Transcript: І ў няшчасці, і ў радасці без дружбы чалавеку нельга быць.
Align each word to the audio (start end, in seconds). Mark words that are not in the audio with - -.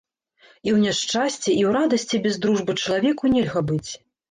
І 0.67 0.71
ў 0.75 0.77
няшчасці, 0.85 1.49
і 1.59 1.63
ў 1.67 1.75
радасці 1.77 2.21
без 2.25 2.41
дружбы 2.47 2.71
чалавеку 2.81 3.23
нельга 3.37 3.67
быць. 3.71 3.89